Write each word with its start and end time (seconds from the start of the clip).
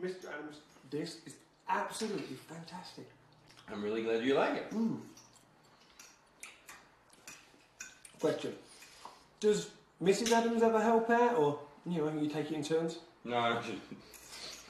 Mr. 0.00 0.26
Adams, 0.32 0.56
this 0.90 1.18
is 1.26 1.34
absolutely 1.68 2.36
fantastic. 2.36 3.08
I'm 3.70 3.82
really 3.82 4.02
glad 4.02 4.24
you 4.24 4.34
like 4.34 4.54
it. 4.54 4.72
Question: 8.20 8.54
Does 9.40 9.70
Mrs. 10.02 10.32
Adams 10.32 10.62
ever 10.62 10.80
help 10.80 11.10
out, 11.10 11.36
or 11.36 11.58
you 11.86 11.98
know, 11.98 12.12
you 12.20 12.28
take 12.28 12.50
it 12.50 12.54
in 12.54 12.62
turns? 12.62 12.98
No, 13.24 13.60
she, 13.64 13.78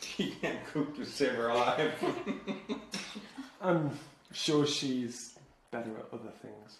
she 0.00 0.30
can't 0.40 0.64
cook 0.72 0.94
to 0.96 1.04
save 1.04 1.32
her 1.32 1.54
life. 1.54 1.92
I'm 3.60 3.98
sure 4.32 4.66
she's 4.66 5.38
better 5.70 5.90
at 5.90 6.06
other 6.12 6.32
things. 6.42 6.78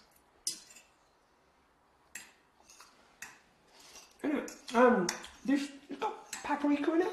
Anyway, 4.23 4.43
um, 4.75 5.07
this 5.45 5.67
got 5.99 6.31
paprika 6.43 6.93
in 6.93 7.01
it. 7.01 7.12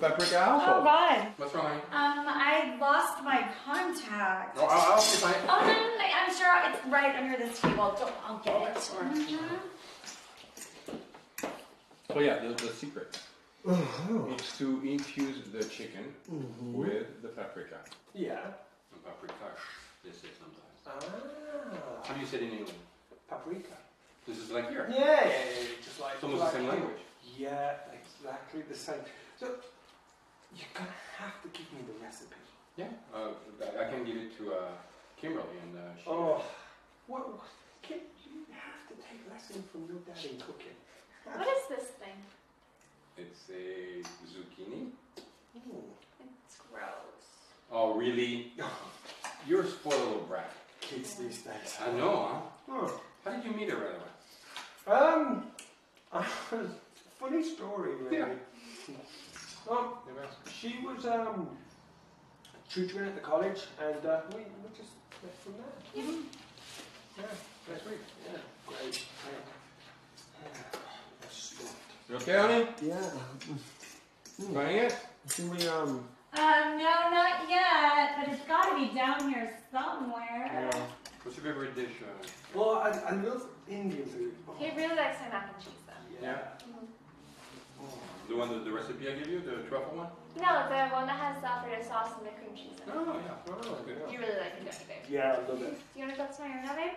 Yeah, 0.00 0.08
Wow. 0.08 0.14
it's 0.16 0.24
a 0.24 0.26
paprika 0.26 0.46
Oh. 0.48 0.84
God. 0.84 1.26
What's 1.36 1.54
wrong? 1.54 1.76
Um, 1.92 2.24
I 2.28 2.76
lost 2.80 3.22
my 3.24 3.48
contact. 3.64 4.56
Oh, 4.60 4.66
I'll, 4.66 4.92
I'll 4.92 5.00
see 5.00 5.18
if 5.18 5.24
I. 5.26 5.34
Oh 5.48 5.60
no, 5.66 5.72
no, 5.72 5.96
no, 5.98 6.04
I'm 6.18 6.34
sure 6.34 6.52
it's 6.72 6.86
right 6.86 7.14
under 7.16 7.36
this 7.38 7.60
table. 7.60 7.94
Don't, 7.98 8.12
I'll 8.26 8.38
get 8.38 8.76
it. 8.76 8.76
Mhm. 8.76 9.58
So 12.12 12.20
yeah, 12.20 12.38
the, 12.38 12.48
the 12.54 12.72
secret 12.72 13.18
Oh. 13.66 14.34
is 14.38 14.56
to 14.58 14.80
infuse 14.84 15.42
the 15.52 15.62
chicken 15.64 16.14
with 16.72 17.20
the 17.22 17.28
paprika. 17.28 17.78
Yeah. 18.14 18.38
Paprika, 19.04 19.34
they 20.04 20.10
say 20.10 20.28
sometimes. 20.38 20.80
Ah. 20.86 22.02
How 22.04 22.14
do 22.14 22.20
you 22.20 22.26
say 22.26 22.38
it 22.38 22.42
in 22.44 22.50
England? 22.50 22.72
Paprika. 23.28 23.76
This 24.26 24.38
is 24.38 24.50
like 24.50 24.70
here. 24.70 24.86
Yeah, 24.90 24.98
yeah, 24.98 25.26
yeah, 25.26 25.66
just 25.84 26.00
like 26.00 26.14
It's 26.14 26.24
almost 26.24 26.44
the 26.44 26.50
same 26.52 26.68
language. 26.68 27.00
Yeah, 27.36 27.74
exactly 27.92 28.62
the 28.62 28.74
same. 28.76 29.00
So 29.38 29.54
you're 30.54 30.72
gonna 30.74 31.00
have 31.18 31.42
to 31.42 31.48
give 31.48 31.66
me 31.72 31.80
the 31.86 32.04
recipe. 32.04 32.36
Yeah, 32.76 32.88
uh, 33.14 33.34
I 33.60 33.86
I 33.86 33.90
can 33.90 34.04
give 34.04 34.16
it 34.16 34.36
to 34.38 34.52
uh, 34.52 34.70
Kimberly 35.20 35.58
and 35.62 35.76
uh, 35.76 35.96
she. 35.96 36.08
Oh, 36.08 36.42
what? 37.06 37.28
what 37.28 37.46
can, 37.82 37.98
you 38.24 38.46
have 38.52 38.86
to 38.88 38.94
take 39.02 39.20
lessons 39.30 39.64
from 39.70 39.86
your 39.86 40.00
dad 40.06 40.24
in 40.24 40.38
cooking. 40.38 40.76
What 41.24 41.46
is 41.46 41.68
this 41.68 41.88
thing? 41.98 42.18
It's 43.16 43.50
a 43.50 44.02
zucchini. 44.26 44.90
Ooh. 45.56 45.82
It's 46.20 46.56
gross. 46.70 47.24
Oh, 47.70 47.94
really? 47.94 48.52
You're 49.46 49.62
a 49.62 49.66
spoiled 49.66 50.00
little 50.00 50.26
brat. 50.28 50.52
Kids 50.80 51.14
these 51.14 51.42
days. 51.42 51.76
I 51.84 51.92
know, 51.92 52.28
huh? 52.30 52.40
Oh. 52.70 53.00
How 53.24 53.32
did 53.32 53.44
you 53.44 53.50
meet 53.50 53.70
her, 53.70 53.76
by 53.76 54.92
the 54.94 54.94
way? 54.94 55.00
Um, 55.00 55.46
funny 57.18 57.42
story, 57.42 57.96
really. 57.96 58.16
Yeah. 58.16 58.28
Um, 59.70 59.88
she 60.50 60.76
was 60.84 61.04
um 61.06 61.48
tutoring 62.70 63.08
at 63.08 63.14
the 63.14 63.20
college, 63.20 63.60
and 63.82 64.06
uh, 64.06 64.20
we, 64.30 64.38
we 64.40 64.68
just 64.76 64.90
met 65.22 65.34
from 65.42 65.54
there. 65.54 66.04
Yeah. 66.04 66.12
Yeah, 67.18 67.24
that's 67.68 67.82
sweet. 67.82 67.98
Yeah, 68.24 68.38
great. 68.66 68.80
great. 68.80 69.44
Yeah. 70.44 72.08
You 72.08 72.16
okay, 72.16 72.36
honey? 72.36 72.66
Yeah. 72.82 74.52
Trying 74.52 74.76
it? 74.78 74.96
Can 75.34 75.50
we 75.50 75.66
um? 75.68 76.04
Um, 76.34 76.78
no, 76.78 77.10
not 77.10 77.48
yet, 77.48 78.16
but 78.18 78.28
it's 78.32 78.44
got 78.46 78.70
to 78.70 78.76
be 78.76 78.94
down 78.94 79.32
here 79.32 79.50
somewhere. 79.72 80.44
Yeah. 80.46 80.80
What's 81.22 81.36
your 81.36 81.46
favorite 81.46 81.74
dish? 81.74 81.90
Uh, 82.02 82.26
Well, 82.54 82.76
I, 82.76 82.90
I 82.90 83.12
love 83.16 83.46
Indian 83.68 84.06
food. 84.06 84.34
Oh, 84.48 84.54
He 84.58 84.70
really 84.76 84.94
likes 84.94 85.18
my 85.20 85.28
mac 85.30 85.50
and 85.54 85.62
cheese 85.64 85.82
though. 85.86 86.26
yeah. 86.26 86.38
The 88.28 88.34
one, 88.98 89.04
the, 89.04 89.10
the 89.10 89.10
recipe 89.10 89.10
I 89.10 89.18
give 89.18 89.28
you, 89.28 89.40
the 89.40 89.68
truffle 89.68 89.96
one? 89.96 90.08
No, 90.36 90.68
the 90.68 90.94
one 90.94 91.06
that 91.06 91.18
has 91.18 91.40
the 91.40 91.50
Alfredo 91.50 91.82
sauce 91.82 92.10
and 92.18 92.26
the 92.26 92.32
cream 92.38 92.54
cheese 92.54 92.78
in 92.82 92.88
it. 92.88 92.94
Oh, 92.94 93.16
yeah. 93.24 93.54
Oh, 93.54 93.78
Good. 93.86 94.12
You 94.12 94.18
really 94.18 94.38
like 94.38 94.54
it, 94.58 94.64
don't 94.64 94.80
you, 94.80 94.86
babe? 94.88 95.04
Yeah, 95.10 95.36
I 95.36 95.48
love 95.48 95.62
it. 95.62 95.78
Do 95.94 96.00
you 96.00 96.06
want 96.06 96.16
to 96.16 96.22
go 96.22 96.26
to 96.26 96.40
my 96.42 96.48
room 96.54 96.64
now, 96.64 96.76
babe? 96.76 96.92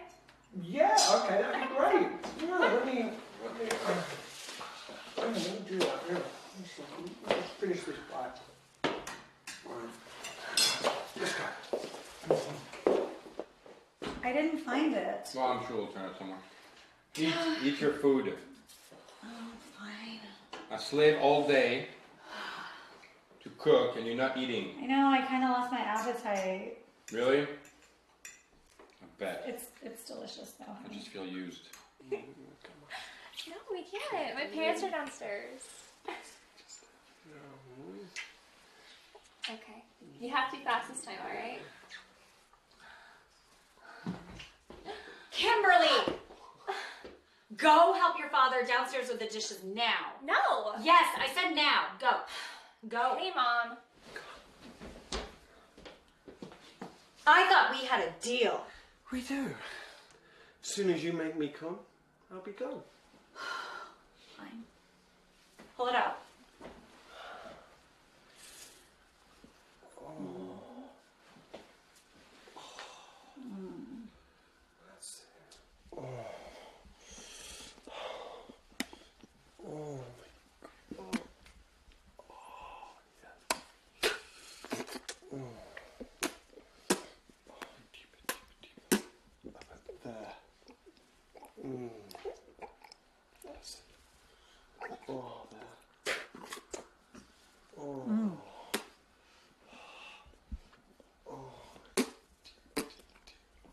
Yeah, 0.61 0.97
okay, 1.15 1.41
that'd 1.41 1.61
be 1.61 1.75
great. 1.75 2.11
Yeah, 2.43 2.57
let 2.59 2.85
me, 2.85 3.09
let 3.43 3.53
me, 3.55 3.69
uh, 3.71 4.03
let 5.17 5.33
me 5.33 5.41
do 5.67 5.79
that, 5.79 5.99
yeah. 6.09 6.15
One 6.15 6.67
second. 6.67 7.09
Let's 7.27 7.49
finish 7.59 7.83
this 7.83 7.95
bite. 8.11 8.39
Right. 9.65 9.89
Let's. 11.19 11.35
I 14.23 14.33
didn't 14.33 14.59
find 14.59 14.93
it. 14.93 15.29
Well, 15.35 15.45
I'm 15.45 15.65
sure 15.67 15.77
we'll 15.77 15.87
turn 15.87 16.09
it 16.09 16.17
somewhere. 16.17 16.37
Eat, 17.17 17.33
eat 17.63 17.79
your 17.81 17.93
food. 17.93 18.33
Fine. 20.71 20.79
A 20.79 20.81
slave 20.81 21.17
all 21.21 21.47
day 21.47 21.87
to 23.43 23.49
cook 23.57 23.97
and 23.97 24.05
you're 24.05 24.15
not 24.15 24.37
eating. 24.37 24.75
I 24.81 24.85
know. 24.85 25.09
I 25.11 25.21
kind 25.25 25.43
of 25.43 25.49
lost 25.49 25.71
my 25.71 25.79
appetite. 25.79 26.77
Really? 27.11 27.41
I 27.41 29.05
bet. 29.19 29.43
It's 29.47 29.65
it's 29.83 30.05
delicious 30.05 30.53
though. 30.59 30.65
I 30.89 30.93
just 30.93 31.09
feel 31.09 31.25
used. 31.25 31.61
No, 33.47 33.55
we 33.71 33.81
can't. 33.81 34.35
My 34.35 34.45
parents 34.45 34.83
are 34.83 34.91
downstairs. 34.91 35.61
Okay. 39.49 39.83
You 40.19 40.29
have 40.29 40.51
to 40.51 40.57
be 40.57 40.63
fast 40.63 40.89
this 40.89 41.01
time, 41.01 41.15
alright? 41.25 41.59
Kimberly! 45.31 46.10
Go 47.61 47.93
help 47.93 48.17
your 48.17 48.29
father 48.29 48.65
downstairs 48.65 49.09
with 49.09 49.19
the 49.19 49.25
dishes 49.25 49.59
now. 49.63 50.15
No! 50.25 50.73
Yes, 50.81 51.05
I 51.19 51.27
said 51.33 51.55
now. 51.55 51.89
Go. 51.99 52.11
Go. 52.89 53.15
Hey, 53.19 53.31
Mom. 53.35 53.77
I 57.27 57.47
thought 57.47 57.69
we 57.79 57.85
had 57.85 58.01
a 58.01 58.11
deal. 58.19 58.65
We 59.11 59.21
do. 59.21 59.53
As 60.63 60.69
soon 60.73 60.89
as 60.89 61.03
you 61.03 61.13
make 61.13 61.37
me 61.37 61.49
come, 61.49 61.77
I'll 62.31 62.41
be 62.41 62.51
gone. 62.51 62.81
Fine. 64.37 64.63
Pull 65.77 65.87
it 65.87 65.95
out. 65.95 66.17
That's 74.87 75.21
it. 75.21 75.57
Oh. 75.95 76.03
Oh 79.63 79.99
my 80.17 80.97
god. 80.97 81.19
Oh, 82.29 82.97
yeah. 83.21 83.35
Oh. 85.33 85.37
Oh, 87.49 87.59
deeper, 87.93 88.19
deeper, 88.61 88.97
deeper. 88.97 89.57
Up 89.71 89.85
there. 90.03 90.33
Mm. 91.65 91.89
That's 93.45 93.71
it. 94.89 94.90
Oh, 95.09 95.47
there. 95.51 95.61
Oh. 97.79 98.37
Oh. 101.27 101.53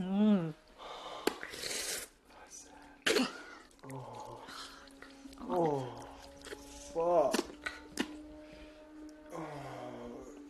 Mm. 0.00 0.54
Oh, 5.50 5.86
fuck. 6.94 7.34
Oh, 9.36 9.40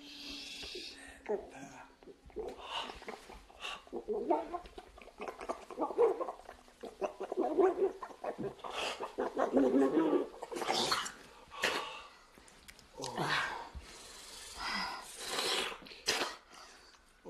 shit. 0.01 0.97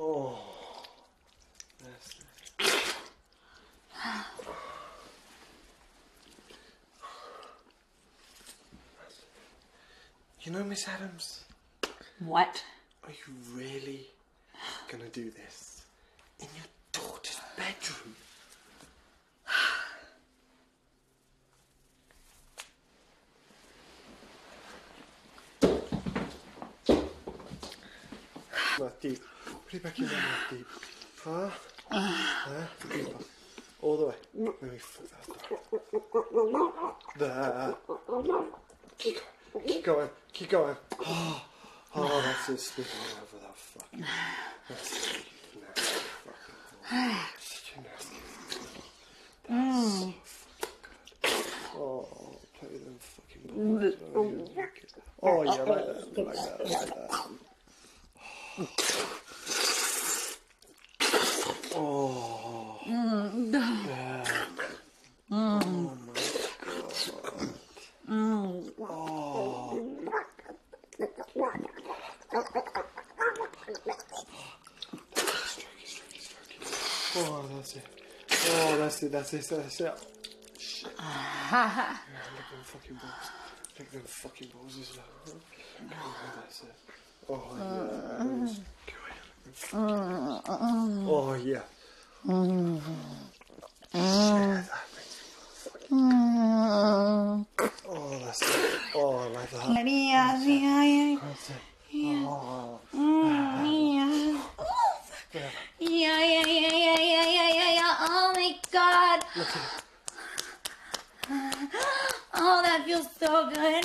Oh, 0.01 0.39
that's 1.83 2.15
You 10.49 10.55
know, 10.55 10.65
Miss 10.65 10.89
Adams, 10.89 11.45
What? 12.21 12.65
Are 13.05 13.11
you 13.11 13.35
really 13.53 14.07
gonna 14.91 15.11
do 15.11 15.31
this 15.31 15.83
in 16.41 16.49
your 16.57 16.65
daughter's 16.91 17.39
bedroom? 17.55 18.17
Mouth 28.81 29.01
deep. 29.03 29.21
Put 29.67 29.75
it 29.75 29.83
back 29.83 29.99
in 29.99 30.05
your 30.07 30.15
mouth 30.15 30.47
deep. 30.49 30.67
Huh? 31.25 31.51
Huh? 31.91 32.67
Deeper. 32.91 33.19
All 33.83 33.99
the 33.99 34.07
way. 34.07 34.15
Let 34.33 34.63
me 34.63 34.79
foot 34.79 35.11
that 35.11 35.27
There. 37.19 37.75
Going. 39.89 40.11
Keep 40.35 40.51
going. 40.51 40.77
Oh, 41.01 41.43
oh 41.95 42.35
that's. 42.47 42.63
Spit 42.63 42.87
all 42.93 43.23
over 43.23 43.39
that 43.43 43.57
fucking. 43.57 44.05
That's 44.69 45.17
nasty 47.01 47.73
oh, 51.75 52.07
fucking 53.17 53.79
good. 53.79 53.97
Oh, 54.15 54.25
balls. 54.25 54.51
Oh, 55.23 55.39
like 55.39 55.59
yeah, 55.59 55.65
that. 55.65 56.19
Like 56.19 56.35
that. 56.35 56.69
Like 56.69 56.87
that. 56.87 57.11
Oh. 61.75 62.79
Yeah. 62.85 63.31
Oh 65.31 65.61
my 66.07 66.13
god. 66.13 66.25
Oh. 68.11 68.65
Oh, 77.21 77.45
that's 77.57 77.75
it. 77.75 77.83
That's 79.01 79.33
it. 79.33 79.39
That's 79.39 79.53
it. 79.53 79.63
That's 79.63 79.81
it. 79.81 79.95
Shit. 80.59 80.91
Yeah, 80.99 81.07
look 82.35 82.49
them 82.51 82.65
fucking 82.65 82.97
balls. 82.97 83.31
Look 83.79 83.91
them 83.93 84.03
fucking 84.07 84.49
balls 84.49 84.77
as 84.81 84.97
well. 84.97 85.37
That's 86.35 86.63
it. 86.63 86.75
Oh, 87.29 87.45
yeah. 87.57 88.25
Balls. 88.25 88.61
Ahead. 89.73 90.43
Oh, 91.07 91.35
yeah. 91.45 91.63
Uh. 93.95 94.57
Shit, 94.59 94.67
that 94.67 94.87
makes 94.97 95.15
me 95.23 95.31
fucking 95.55 96.03
Oh, 97.89 98.19
that's 98.25 98.43
it. 98.43 98.81
Oh, 98.97 99.17
I 99.17 99.27
like 99.29 99.51
that. 99.51 99.69
Yeah, 99.69 100.43
yeah, 100.43 100.85
yeah. 100.85 101.19
That's 101.23 101.51
it. 101.51 101.57
Oh, 101.95 102.81
Yeah, 105.33 105.41
yeah, 105.81 106.47
yeah, 106.47 106.47
yeah, 106.47 106.99
yeah, 106.99 107.27
yeah, 107.29 107.49
yeah, 107.53 107.71
yeah. 107.75 107.97
Oh 108.01 108.33
my 108.35 108.57
god. 108.73 109.25
look 109.37 109.47
at 109.49 109.57
it. 109.57 109.85
Oh, 112.35 112.63
that 112.63 112.78
feels 112.89 113.09
so 113.21 113.51
good. 113.51 113.85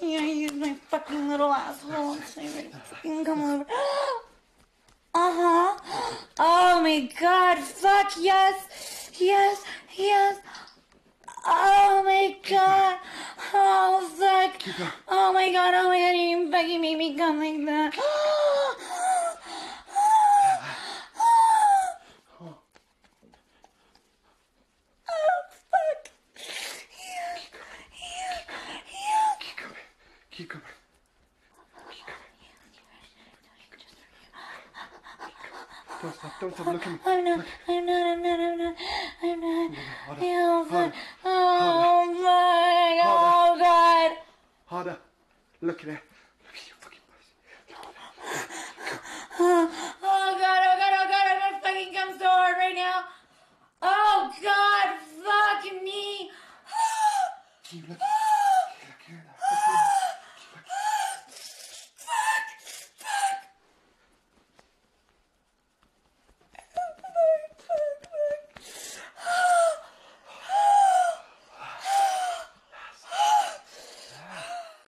Yeah, 0.00 0.24
use 0.24 0.52
my 0.54 0.74
fucking 0.88 1.28
little 1.28 1.52
asshole. 1.52 2.16
So 2.16 2.40
you 2.40 2.70
can 3.02 3.24
come 3.24 3.42
over. 3.42 3.66
Uh 5.12 5.32
huh. 5.40 5.78
Oh 6.38 6.80
my 6.82 7.00
god. 7.20 7.58
Fuck 7.58 8.12
yes. 8.20 9.10
Yes. 9.18 9.64
Yes. 9.98 10.38
Oh 11.44 12.02
my 12.04 12.36
god. 12.48 12.98
Oh 13.52 14.08
fuck. 14.16 14.54
Oh 15.08 15.32
my 15.32 15.50
god. 15.52 15.74
Oh 15.74 15.88
my 15.88 15.98
god. 15.98 16.12
You 16.12 16.50
fucking 16.50 16.80
made 16.80 16.96
me 16.96 17.16
come 17.16 17.40
like 17.40 17.66
that. 17.66 17.98
Oh 25.12 25.40
fuck. 25.70 26.02
Yeah. 26.36 27.34
Yeah. 28.00 28.38
Yeah. 28.94 29.28
Keep 29.40 29.56
coming. 29.56 29.86
Keep 30.40 30.48
coming. 30.48 30.66
Keep 31.90 32.06
coming. 32.06 32.32
Don't 36.00 36.14
stop. 36.14 36.32
Don't 36.40 36.54
stop. 36.54 36.66
Look 36.66 36.86
at 36.86 36.92
me. 36.92 36.98
I'm 37.04 37.24
not, 37.26 37.44
I'm 37.68 37.84
not, 37.84 38.02
I'm 38.06 38.22
not, 38.22 38.40
I'm 38.40 38.56
not, 38.58 38.74
I'm 39.22 39.40
not. 39.40 39.76
Harder. 40.06 40.22
Oh, 40.24 40.64
Harder. 40.64 40.92
fuck. 40.92 40.94
Oh, 41.26 42.14
fuck. 42.14 43.04
Oh, 43.04 43.58
God. 43.60 44.10
Harder. 44.64 44.96
Look 45.60 45.82
at 45.82 45.88
it. 45.88 46.00
Look 46.40 46.56
at 46.56 46.68
your 46.68 46.78
fucking 46.80 47.04
pussy. 47.12 47.36
Oh, 49.40 49.68
oh, 50.02 50.38
God, 50.40 50.60
oh, 50.64 50.76
God, 50.80 50.92
oh, 50.96 51.06
God. 51.10 51.26
Oh 51.26 51.34
I'm 51.34 51.38
gonna 51.38 51.60
fucking 51.62 51.92
come 51.92 52.18
so 52.18 52.24
hard 52.24 52.56
right 52.56 52.74
now. 52.74 53.04
Oh, 53.82 54.32
God. 54.42 54.88
Fuck 55.22 55.84
me. 55.84 56.30
Can 57.68 57.78
you 57.80 57.84
look? 57.90 57.98